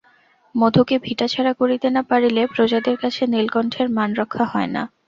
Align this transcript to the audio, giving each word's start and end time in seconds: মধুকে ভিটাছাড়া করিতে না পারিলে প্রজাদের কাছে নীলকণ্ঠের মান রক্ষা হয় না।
মধুকে 0.55 0.95
ভিটাছাড়া 0.99 1.53
করিতে 1.53 1.87
না 1.89 2.01
পারিলে 2.09 2.41
প্রজাদের 2.53 2.95
কাছে 2.97 3.21
নীলকণ্ঠের 3.33 3.87
মান 3.97 4.09
রক্ষা 4.15 4.45
হয় 4.45 4.69
না। 4.75 4.83